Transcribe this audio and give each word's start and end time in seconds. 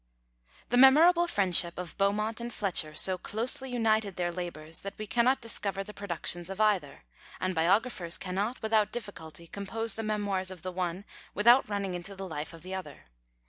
The 0.69 0.77
memorable 0.77 1.27
friendship 1.27 1.77
of 1.77 1.95
Beaumont 1.95 2.41
and 2.41 2.51
Fletcher 2.51 2.95
so 2.95 3.19
closely 3.19 3.69
united 3.69 4.15
their 4.15 4.31
labours, 4.31 4.79
that 4.81 4.97
we 4.97 5.05
cannot 5.05 5.41
discover 5.41 5.83
the 5.83 5.93
productions 5.93 6.49
of 6.49 6.59
either; 6.59 7.03
and 7.39 7.53
biographers 7.53 8.17
cannot, 8.17 8.63
without 8.63 8.91
difficulty, 8.91 9.45
compose 9.45 9.93
the 9.93 10.01
memoirs 10.01 10.49
of 10.49 10.63
the 10.63 10.71
one, 10.71 11.05
without 11.35 11.69
running 11.69 11.93
into 11.93 12.15
the 12.15 12.27
life 12.27 12.51
of 12.51 12.63
the 12.63 12.73
other. 12.73 13.11